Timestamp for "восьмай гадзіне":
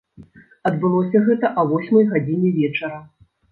1.73-2.57